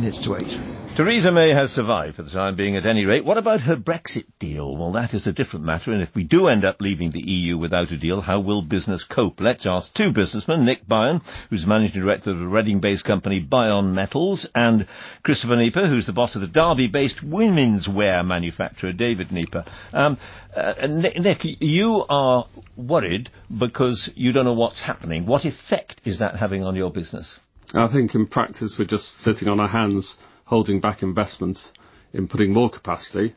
minutes 0.00 0.22
to 0.22 0.36
eight. 0.36 0.52
Theresa 0.94 1.32
May 1.32 1.54
has 1.54 1.70
survived 1.70 2.16
for 2.16 2.22
the 2.22 2.30
time 2.30 2.54
being 2.54 2.76
at 2.76 2.84
any 2.84 3.06
rate. 3.06 3.24
What 3.24 3.38
about 3.38 3.62
her 3.62 3.76
Brexit 3.76 4.26
deal? 4.38 4.76
Well, 4.76 4.92
that 4.92 5.14
is 5.14 5.26
a 5.26 5.32
different 5.32 5.64
matter, 5.64 5.90
and 5.90 6.02
if 6.02 6.14
we 6.14 6.22
do 6.22 6.48
end 6.48 6.66
up 6.66 6.82
leaving 6.82 7.12
the 7.12 7.22
EU 7.22 7.56
without 7.56 7.90
a 7.90 7.96
deal, 7.96 8.20
how 8.20 8.40
will 8.40 8.60
business 8.60 9.06
cope? 9.08 9.40
Let's 9.40 9.64
ask 9.64 9.94
two 9.94 10.12
businessmen, 10.12 10.66
Nick 10.66 10.86
Byon, 10.86 11.22
who's 11.48 11.66
managing 11.66 12.02
director 12.02 12.30
of 12.30 12.38
the 12.38 12.46
Reading-based 12.46 13.04
company 13.04 13.40
Byon 13.40 13.94
Metals, 13.94 14.46
and 14.54 14.86
Christopher 15.22 15.56
Nieper, 15.56 15.88
who's 15.88 16.04
the 16.04 16.12
boss 16.12 16.34
of 16.34 16.42
the 16.42 16.46
Derby-based 16.46 17.22
women's 17.22 17.88
wear 17.88 18.22
manufacturer, 18.22 18.92
David 18.92 19.32
Nieper. 19.32 19.64
Um, 19.94 20.18
uh, 20.54 20.86
Nick, 20.86 21.40
you 21.42 22.04
are 22.06 22.46
worried 22.76 23.30
because 23.58 24.10
you 24.14 24.32
don't 24.32 24.44
know 24.44 24.52
what's 24.52 24.80
happening. 24.80 25.24
What 25.24 25.46
effect 25.46 26.02
is 26.04 26.18
that 26.18 26.36
having 26.36 26.64
on 26.64 26.76
your 26.76 26.90
business? 26.90 27.38
I 27.74 27.88
think 27.92 28.14
in 28.14 28.26
practice 28.26 28.76
we're 28.78 28.84
just 28.86 29.18
sitting 29.20 29.48
on 29.48 29.58
our 29.60 29.68
hands 29.68 30.16
holding 30.44 30.80
back 30.80 31.02
investment 31.02 31.58
in 32.12 32.28
putting 32.28 32.52
more 32.52 32.70
capacity. 32.70 33.34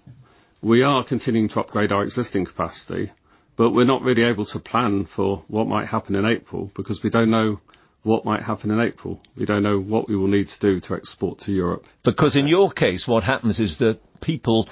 We 0.62 0.84
are 0.84 1.04
continuing 1.04 1.50
to 1.50 1.60
upgrade 1.62 1.92
our 1.92 2.04
existing 2.04 2.46
capacity, 2.46 3.12
but 3.58 3.72
we're 3.72 3.86
not 3.86 4.04
really 4.04 4.24
able 4.24 4.46
to 4.46 4.60
plan 4.60 5.08
for 5.16 5.44
what 5.48 5.68
might 5.68 5.88
happen 5.88 6.16
in 6.16 6.26
April 6.26 6.72
because 6.76 7.02
we 7.04 7.10
don't 7.10 7.32
know 7.32 7.60
what 8.04 8.24
might 8.24 8.44
happen 8.44 8.72
in 8.72 8.80
April. 8.80 9.20
We 9.36 9.46
don't 9.46 9.64
know 9.64 9.80
what 9.80 10.08
we 10.08 10.16
will 10.16 10.28
need 10.28 10.48
to 10.48 10.60
do 10.60 10.80
to 10.82 10.96
export 10.96 11.40
to 11.40 11.52
Europe. 11.52 11.86
Because 12.04 12.36
in 12.36 12.48
your 12.48 12.72
case, 12.72 13.06
what 13.08 13.24
happens 13.24 13.60
is 13.60 13.78
that 13.80 14.00
people 14.22 14.70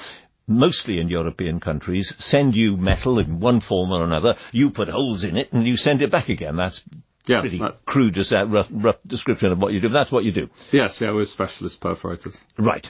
mostly 0.47 0.99
in 0.99 1.09
European 1.09 1.59
countries, 1.59 2.13
send 2.19 2.55
you 2.55 2.77
metal 2.77 3.19
in 3.19 3.39
one 3.39 3.59
form 3.59 3.91
or 3.91 4.03
another, 4.03 4.35
you 4.53 4.69
put 4.69 4.87
holes 4.87 5.23
in 5.23 5.35
it, 5.35 5.51
and 5.51 5.67
you 5.67 5.75
send 5.75 6.01
it 6.01 6.09
back 6.11 6.29
again. 6.29 6.55
That's 6.55 6.81
yeah, 7.27 7.41
pretty 7.41 7.59
that, 7.59 7.85
crude, 7.85 8.13
just 8.13 8.31
a 8.31 8.45
rough, 8.45 8.67
rough 8.71 8.97
description 9.05 9.51
of 9.51 9.59
what 9.59 9.73
you 9.73 9.81
do. 9.81 9.89
But 9.89 9.99
that's 9.99 10.11
what 10.11 10.23
you 10.23 10.31
do. 10.31 10.49
Yes, 10.71 10.97
yeah, 11.01 11.13
we're 11.13 11.25
specialist 11.25 11.81
perforators. 11.81 12.35
Right. 12.57 12.85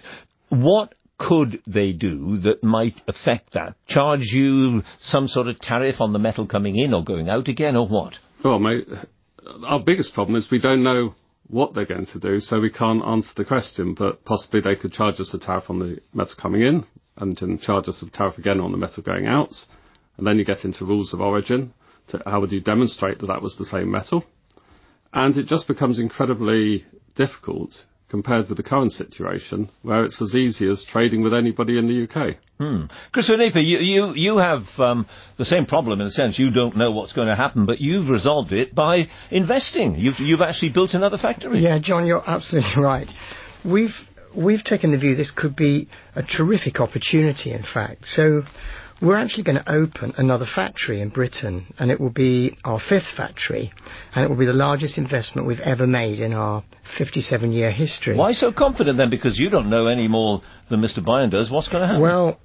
What 0.50 0.94
could 1.18 1.62
they 1.68 1.94
do 1.94 2.38
that 2.40 2.64
might 2.64 3.02
affect 3.08 3.54
that? 3.54 3.76
Charge 3.88 4.22
you 4.22 4.84
some 5.00 5.28
sort 5.28 5.48
of 5.48 5.60
tariff 5.60 6.00
on 6.00 6.14
the 6.14 6.20
metal 6.20 6.48
coming 6.48 6.78
in 6.78 6.94
or 6.94 7.04
going 7.04 7.30
out 7.30 7.48
again, 7.48 7.76
or 7.76 7.88
what? 7.88 8.14
Well, 8.44 8.60
mate, 8.60 8.88
our 9.66 9.80
biggest 9.80 10.14
problem 10.14 10.36
is 10.36 10.50
we 10.52 10.60
don't 10.60 10.84
know 10.84 11.16
what 11.48 11.74
they're 11.74 11.86
going 11.86 12.06
to 12.08 12.20
do, 12.20 12.40
so 12.40 12.60
we 12.60 12.70
can't 12.70 13.04
answer 13.04 13.32
the 13.36 13.46
question. 13.46 13.96
But 13.98 14.24
possibly 14.26 14.62
they 14.62 14.76
could 14.76 14.94
charge 14.94 15.20
us 15.20 15.34
a 15.34 15.40
tariff 15.40 15.70
on 15.70 15.80
the 15.80 16.00
metal 16.14 16.36
coming 16.40 16.62
in, 16.62 16.86
and 17.18 17.36
then 17.38 17.58
charge 17.58 17.88
us 17.88 18.04
a 18.04 18.10
tariff 18.10 18.38
again 18.38 18.60
on 18.60 18.72
the 18.72 18.78
metal 18.78 19.02
going 19.02 19.26
out. 19.26 19.54
And 20.18 20.26
then 20.26 20.38
you 20.38 20.46
get 20.46 20.66
into 20.66 20.86
rules 20.86 21.14
of 21.14 21.22
origin 21.22 21.74
to 22.10 22.22
how 22.26 22.42
would 22.42 22.52
you 22.52 22.62
demonstrate 22.62 23.20
that 23.20 23.28
that 23.28 23.42
was 23.42 23.56
the 23.58 23.66
same 23.66 23.92
metal? 23.92 24.24
And 25.14 25.38
it 25.38 25.48
just 25.48 25.68
becomes 25.68 26.00
incredibly 26.00 26.86
difficult 27.16 27.74
compared 28.10 28.48
with 28.48 28.58
the 28.58 28.64
current 28.64 28.92
situation, 28.92 29.70
where 29.82 30.06
it's 30.06 30.22
as 30.22 30.34
easy 30.34 30.68
as 30.70 30.86
trading 30.90 31.24
with 31.24 31.34
anybody 31.34 31.78
in 31.78 31.88
the 31.88 32.04
UK. 32.04 32.38
Hmm. 32.58 32.86
Chris 33.12 33.30
Nieper, 33.30 33.60
you, 33.60 33.80
you, 33.80 34.14
you 34.16 34.38
have 34.38 34.64
um, 34.78 35.08
the 35.38 35.46
same 35.46 35.66
problem 35.66 36.00
in 36.00 36.08
a 36.08 36.12
sense. 36.12 36.40
You 36.40 36.50
don't 36.50 36.78
know 36.78 36.92
what's 36.92 37.14
going 37.14 37.28
to 37.28 37.36
happen, 37.36 37.66
but 37.66 37.82
you've 37.82 38.10
resolved 38.10 38.54
it 38.54 38.74
by 38.74 39.10
investing. 39.30 39.96
You've, 39.96 40.20
you've 40.20 40.42
actually 40.42 40.70
built 40.70 40.94
another 40.94 41.18
factory. 41.18 41.60
Yeah, 41.60 41.80
John, 41.82 42.08
you're 42.08 42.28
absolutely 42.28 42.72
right. 42.82 43.08
We've, 43.66 43.96
we've 44.36 44.64
taken 44.64 44.92
the 44.92 44.98
view 44.98 45.16
this 45.16 45.32
could 45.32 45.56
be 45.56 45.90
a 46.16 46.24
terrific 46.24 46.80
opportunity, 46.80 47.52
in 47.52 47.64
fact. 47.64 48.06
So 48.06 48.44
we're 49.02 49.18
actually 49.18 49.44
going 49.44 49.58
to 49.64 49.72
open 49.72 50.14
another 50.18 50.46
factory 50.56 51.02
in 51.02 51.10
Britain, 51.10 51.74
and 51.78 51.92
it 51.92 52.00
will 52.00 52.10
be 52.10 52.58
our 52.64 52.80
fifth 52.80 53.08
factory, 53.16 53.72
and 54.14 54.26
it 54.26 54.30
will 54.30 54.38
be 54.38 54.46
the 54.46 54.54
largest 54.54 54.98
investment 54.98 55.48
we've 55.48 55.60
ever 55.60 55.86
made 55.86 56.20
in 56.20 56.34
our 56.34 56.64
57 56.98 57.52
year 57.52 57.72
history. 57.72 58.18
Why 58.18 58.32
so 58.32 58.52
confident 58.52 58.98
then? 58.98 59.10
Because 59.10 59.38
you 59.38 59.50
don't 59.50 59.70
know 59.70 59.88
any 59.88 60.08
more 60.08 60.42
than 60.70 60.82
Mr. 60.82 61.00
Byon 61.00 61.30
does. 61.30 61.52
What's 61.52 61.68
going 61.68 61.82
to 61.82 61.88
happen? 61.88 62.02
Well, 62.02 62.40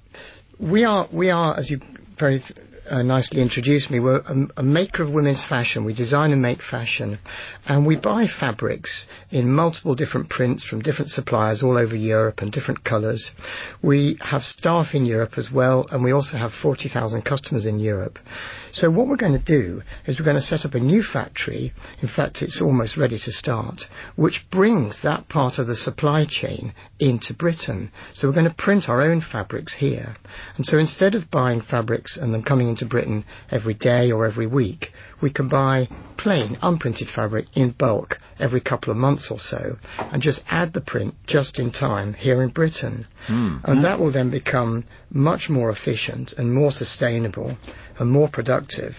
we 0.59 0.83
are, 0.83 1.07
we 1.11 1.31
are, 1.31 1.57
as 1.57 1.69
you 1.69 1.79
very 2.19 2.43
uh, 2.89 3.01
nicely 3.01 3.41
introduced 3.41 3.89
me. 3.89 3.99
We're 3.99 4.17
a, 4.17 4.47
a, 4.57 4.63
maker 4.63 5.03
of 5.03 5.11
women's 5.11 5.43
fashion. 5.47 5.85
We 5.85 5.93
design 5.93 6.31
and 6.31 6.41
make 6.41 6.59
fashion, 6.61 7.19
and 7.65 7.85
we 7.85 7.95
buy 7.95 8.27
fabrics 8.27 9.05
in 9.31 9.51
multiple 9.51 9.95
different 9.95 10.29
prints 10.29 10.65
from 10.65 10.81
different 10.81 11.11
suppliers 11.11 11.63
all 11.63 11.77
over 11.77 11.95
Europe 11.95 12.39
and 12.39 12.51
different 12.51 12.83
colours. 12.83 13.31
We 13.81 14.17
have 14.21 14.43
staff 14.43 14.87
in 14.93 15.05
Europe 15.05 15.37
as 15.37 15.49
well, 15.53 15.87
and 15.91 16.03
we 16.03 16.11
also 16.11 16.37
have 16.37 16.51
40,000 16.61 17.23
customers 17.23 17.65
in 17.65 17.79
Europe. 17.79 18.19
So 18.73 18.89
what 18.89 19.07
we're 19.07 19.17
going 19.17 19.39
to 19.39 19.45
do 19.45 19.83
is 20.07 20.19
we're 20.19 20.25
going 20.25 20.35
to 20.35 20.41
set 20.41 20.65
up 20.65 20.73
a 20.73 20.79
new 20.79 21.03
factory. 21.03 21.73
In 22.01 22.09
fact, 22.09 22.41
it's 22.41 22.59
almost 22.59 22.97
ready 22.97 23.19
to 23.19 23.31
start, 23.31 23.83
which 24.15 24.45
brings 24.51 24.99
that 25.03 25.29
part 25.29 25.59
of 25.59 25.67
the 25.67 25.75
supply 25.75 26.25
chain 26.27 26.73
into 26.99 27.33
Britain. 27.33 27.91
So 28.13 28.27
we're 28.27 28.33
going 28.33 28.49
to 28.49 28.55
print 28.57 28.89
our 28.89 29.01
own 29.01 29.21
fabrics 29.21 29.75
here. 29.77 30.15
And 30.57 30.65
so 30.65 30.79
instead 30.79 31.13
of 31.13 31.29
buying 31.29 31.61
fabrics 31.61 32.17
and 32.17 32.33
then 32.33 32.41
coming 32.41 32.72
into 32.73 32.85
Britain 32.85 33.23
every 33.51 33.73
day 33.73 34.11
or 34.11 34.25
every 34.25 34.47
week, 34.47 34.87
we 35.21 35.31
can 35.31 35.47
buy 35.47 35.87
plain, 36.17 36.57
unprinted 36.61 37.07
fabric 37.13 37.45
in 37.53 37.71
bulk 37.71 38.17
every 38.39 38.61
couple 38.61 38.91
of 38.91 38.97
months 38.97 39.29
or 39.31 39.39
so 39.39 39.77
and 39.97 40.21
just 40.21 40.41
add 40.49 40.73
the 40.73 40.81
print 40.81 41.13
just 41.27 41.59
in 41.59 41.71
time 41.71 42.13
here 42.13 42.41
in 42.41 42.49
Britain. 42.49 43.05
Mm. 43.27 43.61
And 43.63 43.83
that 43.83 43.99
will 43.99 44.11
then 44.11 44.31
become 44.31 44.85
much 45.09 45.47
more 45.49 45.69
efficient 45.69 46.33
and 46.37 46.53
more 46.53 46.71
sustainable 46.71 47.57
and 47.99 48.11
more 48.11 48.29
productive. 48.31 48.93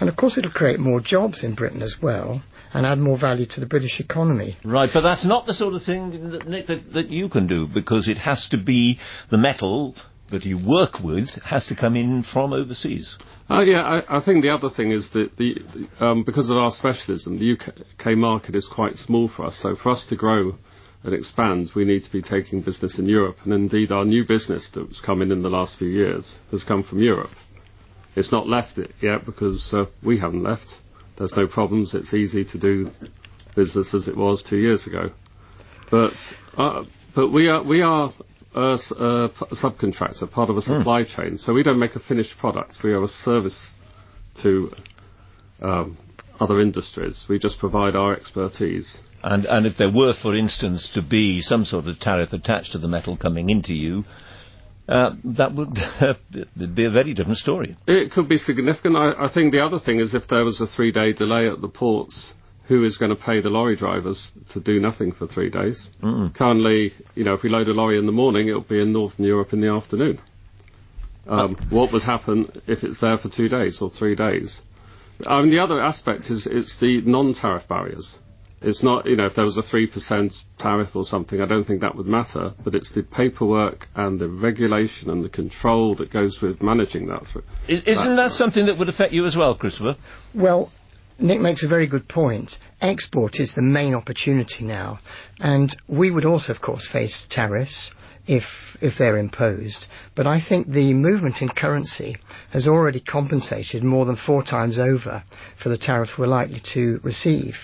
And 0.00 0.08
of 0.08 0.16
course, 0.16 0.38
it'll 0.38 0.50
create 0.50 0.78
more 0.78 1.00
jobs 1.00 1.42
in 1.42 1.54
Britain 1.54 1.82
as 1.82 1.96
well 2.00 2.42
and 2.72 2.84
add 2.84 2.98
more 2.98 3.18
value 3.18 3.46
to 3.46 3.60
the 3.60 3.66
British 3.66 4.00
economy. 4.00 4.56
Right, 4.64 4.90
but 4.92 5.00
that's 5.00 5.24
not 5.24 5.46
the 5.46 5.54
sort 5.54 5.74
of 5.74 5.82
thing 5.82 6.30
that, 6.30 6.46
Nick, 6.46 6.66
that, 6.66 6.92
that 6.92 7.10
you 7.10 7.28
can 7.28 7.46
do 7.46 7.66
because 7.66 8.08
it 8.08 8.18
has 8.18 8.46
to 8.50 8.58
be 8.58 8.98
the 9.30 9.38
metal 9.38 9.94
that 10.30 10.44
you 10.44 10.58
work 10.58 11.00
with 11.02 11.28
has 11.44 11.66
to 11.66 11.76
come 11.76 11.96
in 11.96 12.24
from 12.24 12.52
overseas. 12.52 13.16
Uh, 13.48 13.60
yeah, 13.60 13.82
I, 13.82 14.18
I, 14.18 14.24
think 14.24 14.42
the 14.42 14.50
other 14.50 14.70
thing 14.70 14.90
is 14.90 15.08
that 15.12 15.36
the, 15.36 15.56
um, 16.00 16.24
because 16.24 16.50
of 16.50 16.56
our 16.56 16.72
specialism, 16.72 17.38
the 17.38 17.52
UK 17.52 18.16
market 18.18 18.56
is 18.56 18.68
quite 18.72 18.94
small 18.96 19.28
for 19.28 19.44
us. 19.44 19.58
So 19.62 19.76
for 19.76 19.90
us 19.90 20.04
to 20.08 20.16
grow 20.16 20.56
and 21.04 21.14
expand, 21.14 21.70
we 21.76 21.84
need 21.84 22.02
to 22.02 22.10
be 22.10 22.22
taking 22.22 22.60
business 22.60 22.98
in 22.98 23.06
Europe. 23.06 23.36
And 23.44 23.52
indeed, 23.52 23.92
our 23.92 24.04
new 24.04 24.26
business 24.26 24.68
that's 24.74 25.00
come 25.00 25.22
in 25.22 25.30
in 25.30 25.42
the 25.42 25.48
last 25.48 25.78
few 25.78 25.88
years 25.88 26.38
has 26.50 26.64
come 26.64 26.82
from 26.82 27.00
Europe. 27.00 27.30
It's 28.16 28.32
not 28.32 28.48
left 28.48 28.78
it 28.78 28.92
yet 29.00 29.24
because 29.24 29.72
uh, 29.72 29.84
we 30.02 30.18
haven't 30.18 30.42
left. 30.42 30.66
There's 31.16 31.34
no 31.36 31.46
problems. 31.46 31.94
It's 31.94 32.12
easy 32.14 32.44
to 32.46 32.58
do 32.58 32.90
business 33.54 33.94
as 33.94 34.08
it 34.08 34.16
was 34.16 34.42
two 34.42 34.58
years 34.58 34.86
ago. 34.86 35.10
But 35.90 36.14
uh, 36.56 36.84
but 37.14 37.28
we 37.28 37.48
are 37.48 37.62
we 37.62 37.80
are 37.82 38.12
a, 38.56 38.74
a 38.74 39.56
subcontractor, 39.56 40.30
part 40.30 40.50
of 40.50 40.56
a 40.56 40.62
supply 40.62 41.02
mm. 41.02 41.16
chain. 41.16 41.38
So 41.38 41.52
we 41.52 41.62
don't 41.62 41.78
make 41.78 41.94
a 41.94 42.00
finished 42.00 42.38
product. 42.38 42.78
We 42.82 42.92
are 42.92 43.02
a 43.02 43.08
service 43.08 43.72
to 44.42 44.72
um, 45.60 45.98
other 46.40 46.60
industries. 46.60 47.26
We 47.28 47.38
just 47.38 47.58
provide 47.58 47.94
our 47.94 48.14
expertise. 48.14 48.98
And, 49.22 49.44
and 49.46 49.66
if 49.66 49.76
there 49.76 49.90
were, 49.90 50.14
for 50.20 50.36
instance, 50.36 50.90
to 50.94 51.02
be 51.02 51.42
some 51.42 51.64
sort 51.64 51.86
of 51.86 51.98
tariff 51.98 52.32
attached 52.32 52.72
to 52.72 52.78
the 52.78 52.88
metal 52.88 53.16
coming 53.16 53.50
into 53.50 53.74
you, 53.74 54.04
uh, 54.88 55.10
that 55.24 55.52
would 55.52 55.74
be 56.74 56.84
a 56.84 56.90
very 56.90 57.12
different 57.12 57.38
story. 57.38 57.76
It 57.86 58.12
could 58.12 58.28
be 58.28 58.38
significant. 58.38 58.96
I, 58.96 59.26
I, 59.26 59.32
think 59.32 59.52
the 59.52 59.64
other 59.64 59.80
thing 59.80 59.98
is 59.98 60.14
if 60.14 60.28
there 60.28 60.44
was 60.44 60.60
a 60.60 60.66
three-day 60.66 61.14
delay 61.14 61.48
at 61.48 61.60
the 61.60 61.68
ports, 61.68 62.32
who 62.68 62.84
is 62.84 62.96
going 62.96 63.10
to 63.10 63.16
pay 63.16 63.40
the 63.40 63.48
lorry 63.48 63.76
drivers 63.76 64.30
to 64.52 64.60
do 64.60 64.80
nothing 64.80 65.12
for 65.12 65.26
three 65.26 65.50
days? 65.50 65.88
Mm. 66.02 66.34
Currently, 66.34 66.92
you 67.14 67.24
know, 67.24 67.34
if 67.34 67.42
we 67.42 67.50
load 67.50 67.68
a 67.68 67.72
lorry 67.72 67.98
in 67.98 68.06
the 68.06 68.12
morning, 68.12 68.48
it'll 68.48 68.60
be 68.60 68.80
in 68.80 68.92
Northern 68.92 69.24
Europe 69.24 69.52
in 69.52 69.60
the 69.60 69.70
afternoon. 69.70 70.20
Um, 71.28 71.56
what 71.70 71.92
would 71.92 72.02
happen 72.02 72.50
if 72.66 72.84
it's 72.84 73.00
there 73.00 73.18
for 73.18 73.28
two 73.28 73.48
days 73.48 73.78
or 73.80 73.90
three 73.90 74.14
days? 74.14 74.60
I 75.26 75.40
mean, 75.40 75.50
the 75.50 75.60
other 75.60 75.80
aspect 75.80 76.26
is 76.26 76.46
it's 76.50 76.78
the 76.78 77.00
non-tariff 77.00 77.66
barriers. 77.68 78.18
It's 78.62 78.82
not, 78.82 79.06
you 79.06 79.16
know, 79.16 79.26
if 79.26 79.34
there 79.34 79.44
was 79.44 79.58
a 79.58 79.62
3% 79.62 80.34
tariff 80.58 80.96
or 80.96 81.04
something, 81.04 81.40
I 81.40 81.46
don't 81.46 81.64
think 81.64 81.82
that 81.82 81.94
would 81.94 82.06
matter, 82.06 82.54
but 82.64 82.74
it's 82.74 82.90
the 82.92 83.02
paperwork 83.02 83.86
and 83.94 84.18
the 84.18 84.28
regulation 84.28 85.10
and 85.10 85.22
the 85.22 85.28
control 85.28 85.94
that 85.96 86.10
goes 86.10 86.38
with 86.40 86.62
managing 86.62 87.06
that. 87.08 87.24
Isn't 87.68 87.84
that, 87.84 88.16
that 88.16 88.30
something 88.32 88.66
that 88.66 88.78
would 88.78 88.88
affect 88.88 89.12
you 89.12 89.26
as 89.26 89.36
well, 89.36 89.54
Christopher? 89.54 89.96
Well, 90.34 90.72
Nick 91.18 91.40
makes 91.40 91.64
a 91.64 91.68
very 91.68 91.86
good 91.86 92.08
point. 92.08 92.52
Export 92.80 93.36
is 93.36 93.54
the 93.54 93.62
main 93.62 93.94
opportunity 93.94 94.64
now, 94.64 94.98
and 95.40 95.74
we 95.88 96.10
would 96.10 96.26
also, 96.26 96.52
of 96.52 96.60
course, 96.60 96.86
face 96.92 97.26
tariffs 97.30 97.90
if 98.26 98.44
if 98.82 98.94
they're 98.98 99.16
imposed. 99.16 99.86
But 100.14 100.26
I 100.26 100.40
think 100.46 100.68
the 100.68 100.92
movement 100.92 101.40
in 101.40 101.48
currency 101.48 102.16
has 102.52 102.66
already 102.66 103.00
compensated 103.00 103.82
more 103.82 104.04
than 104.04 104.16
four 104.16 104.42
times 104.42 104.78
over 104.78 105.24
for 105.62 105.70
the 105.70 105.78
tariff 105.78 106.10
we're 106.18 106.26
likely 106.26 106.60
to 106.74 107.00
receive. 107.02 107.54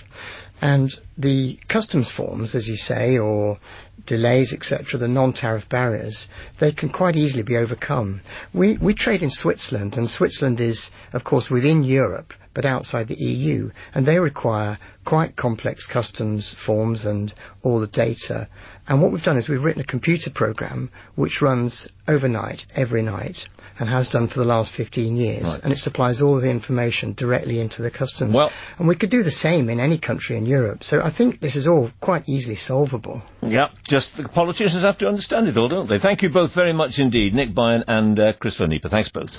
And 0.61 0.89
the 1.17 1.59
customs 1.67 2.09
forms, 2.15 2.55
as 2.55 2.67
you 2.67 2.77
say, 2.77 3.17
or 3.17 3.59
delays, 4.07 4.53
etc., 4.53 4.97
the 4.97 5.09
non-tariff 5.09 5.67
barriers, 5.69 6.27
they 6.59 6.71
can 6.71 6.89
quite 6.89 7.17
easily 7.17 7.43
be 7.43 7.57
overcome. 7.57 8.21
We, 8.53 8.77
we 8.81 8.95
trade 8.95 9.21
in 9.21 9.29
Switzerland, 9.29 9.95
and 9.95 10.09
Switzerland 10.09 10.61
is, 10.61 10.89
of 11.11 11.25
course, 11.25 11.49
within 11.51 11.83
Europe, 11.83 12.33
but 12.53 12.65
outside 12.65 13.07
the 13.07 13.15
EU, 13.15 13.71
and 13.93 14.05
they 14.05 14.19
require 14.19 14.77
quite 15.05 15.35
complex 15.35 15.85
customs 15.85 16.55
forms 16.65 17.05
and 17.05 17.33
all 17.61 17.79
the 17.79 17.87
data. 17.87 18.47
And 18.87 19.01
what 19.01 19.11
we've 19.11 19.23
done 19.23 19.37
is 19.37 19.49
we've 19.49 19.63
written 19.63 19.81
a 19.81 19.85
computer 19.85 20.29
program 20.33 20.89
which 21.15 21.41
runs 21.41 21.87
overnight, 22.07 22.63
every 22.75 23.01
night, 23.01 23.37
and 23.79 23.89
has 23.89 24.07
done 24.07 24.27
for 24.27 24.39
the 24.39 24.45
last 24.45 24.73
15 24.75 25.15
years. 25.15 25.43
Right. 25.43 25.59
And 25.63 25.73
it 25.73 25.79
supplies 25.79 26.21
all 26.21 26.39
the 26.39 26.49
information 26.49 27.13
directly 27.13 27.59
into 27.59 27.81
the 27.81 27.89
customs. 27.89 28.33
Well- 28.33 28.51
and 28.77 28.87
we 28.87 28.95
could 28.95 29.09
do 29.09 29.23
the 29.23 29.31
same 29.31 29.69
in 29.69 29.79
any 29.79 29.97
country 29.97 30.37
in 30.37 30.45
Europe. 30.45 30.83
So 30.83 31.01
I 31.01 31.11
think 31.11 31.39
this 31.39 31.55
is 31.55 31.67
all 31.67 31.91
quite 31.99 32.27
easily 32.27 32.55
solvable. 32.55 33.21
Yep, 33.41 33.71
just 33.89 34.15
the 34.15 34.27
politicians 34.27 34.83
have 34.83 34.97
to 34.99 35.07
understand 35.07 35.47
it 35.47 35.57
all, 35.57 35.67
don't 35.67 35.89
they? 35.89 35.99
Thank 35.99 36.21
you 36.21 36.29
both 36.29 36.53
very 36.53 36.73
much 36.73 36.99
indeed, 36.99 37.33
Nick 37.33 37.53
Bryan 37.55 37.83
and 37.87 38.19
uh, 38.19 38.33
Chris 38.39 38.57
Van 38.57 38.69
Nieper. 38.69 38.89
Thanks 38.89 39.09
both. 39.09 39.31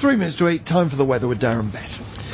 Three 0.00 0.14
minutes 0.14 0.38
to 0.38 0.46
eight, 0.46 0.64
time 0.64 0.90
for 0.90 0.96
the 0.96 1.04
weather 1.04 1.26
with 1.26 1.40
Darren 1.40 1.72
Bett. 1.72 1.90